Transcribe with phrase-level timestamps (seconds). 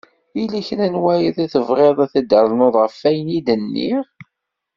[0.37, 4.03] Yella kra n wayen i tebɣiḍ ad d-ternuḍ ɣef ayen i d-nniɣ?